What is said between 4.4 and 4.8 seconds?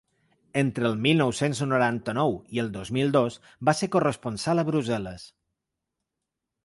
a